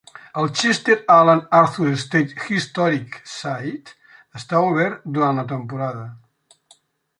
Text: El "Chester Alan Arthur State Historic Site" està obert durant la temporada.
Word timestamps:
El 0.43 0.47
"Chester 0.59 0.95
Alan 1.15 1.43
Arthur 1.57 1.91
State 2.05 2.47
Historic 2.47 3.19
Site" 3.35 3.95
està 4.41 4.65
obert 4.73 5.07
durant 5.19 5.41
la 5.43 5.47
temporada. 5.55 6.05